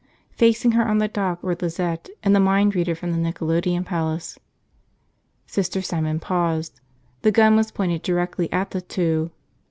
[0.31, 4.39] Facing her on the dock were Lizette and the mind reader from the Nickelodeon Palace.
[5.45, 6.81] Sister Simon paused.
[7.21, 9.29] The gun was pointed directly at the two.